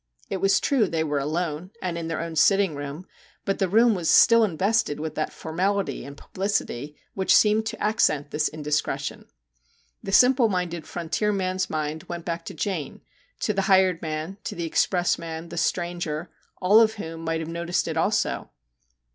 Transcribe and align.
It 0.31 0.37
was 0.37 0.59
true 0.59 0.87
they 0.87 1.03
were 1.03 1.19
alone, 1.19 1.69
and 1.79 1.95
in 1.95 2.07
their 2.07 2.21
own 2.21 2.35
sitting 2.35 2.73
room, 2.73 3.05
but 3.45 3.59
the 3.59 3.69
room 3.69 3.93
was 3.93 4.09
still 4.09 4.43
invested 4.43 4.99
with 4.99 5.13
that 5.13 5.31
for 5.31 5.53
mality 5.53 6.03
and 6.05 6.17
publicity 6.17 6.95
which 7.13 7.35
seemed 7.37 7.67
to 7.67 7.79
accent 7.79 8.31
this 8.31 8.47
indiscretion. 8.49 9.27
The 10.01 10.11
simple 10.11 10.49
minded 10.49 10.87
frontier 10.87 11.31
man's 11.31 11.69
mind 11.69 12.05
went 12.05 12.25
back 12.25 12.45
to 12.45 12.55
Jane, 12.55 13.01
to 13.41 13.53
the 13.53 13.61
hired 13.69 14.01
man, 14.01 14.37
to 14.45 14.55
the 14.55 14.65
expressman, 14.65 15.49
the 15.49 15.57
stranger, 15.57 16.31
all 16.59 16.81
of 16.81 16.95
whom 16.95 17.21
might 17.21 17.39
have 17.41 17.47
noticed 17.49 17.87
it 17.87 17.95
also. 17.95 18.49